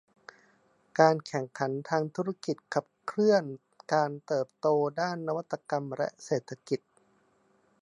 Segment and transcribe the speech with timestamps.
[0.99, 3.43] การแข่งขันทางธุรกิจขับเคลื่อน
[3.93, 4.67] การเติบโต
[4.99, 6.79] ด้านนวัตกรรมและเศรษฐกิจ